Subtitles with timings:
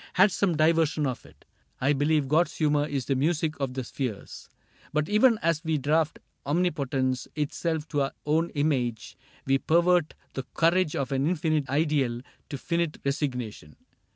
[0.13, 1.45] Had some diversion of it:
[1.79, 4.49] I believe God's humor is the music of the spheres—
[4.93, 10.95] But even as we draft omnipotence Itself to our own image, we pervert The courage
[10.95, 13.75] of an infinite ideal To finite resignation.